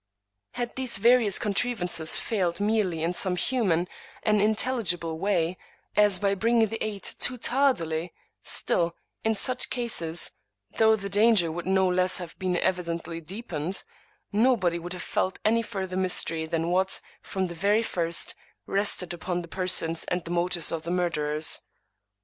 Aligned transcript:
Had 0.53 0.75
these 0.77 0.97
various 0.97 1.37
contrivances 1.37 2.17
failed 2.17 2.59
merely 2.59 3.03
in 3.03 3.13
some 3.13 3.35
human 3.35 3.87
and 4.23 4.41
intelligible 4.41 5.19
way, 5.19 5.59
as 5.95 6.17
by 6.17 6.33
bringing 6.33 6.69
the 6.69 6.83
aid 6.83 7.03
too 7.03 7.37
tardily— 7.37 8.11
still, 8.57 8.95
in 9.23 9.35
such 9.35 9.69
cases, 9.69 10.31
though 10.77 10.95
the 10.95 11.07
danger 11.07 11.51
would 11.51 11.67
no 11.67 11.87
less 11.87 12.17
have 12.17 12.35
been 12.39 12.57
evidently 12.57 13.21
deepened, 13.21 13.83
nobody 14.31 14.79
would 14.79 14.93
have 14.93 15.03
felt 15.03 15.37
any 15.45 15.61
fur 15.61 15.85
ther 15.85 15.95
mystery 15.97 16.47
than 16.47 16.69
what, 16.69 16.99
from 17.21 17.45
the 17.45 17.53
very 17.53 17.83
first, 17.83 18.33
rested 18.65 19.13
upon 19.13 19.43
the 19.43 19.47
persons 19.47 20.03
and 20.05 20.25
the 20.25 20.31
motives 20.31 20.71
of 20.71 20.81
the 20.81 20.89
murderers. 20.89 21.61